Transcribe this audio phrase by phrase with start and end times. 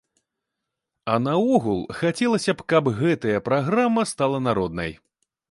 [1.15, 4.91] А наогул, хацелася б, каб гэтая праграма стала народнай.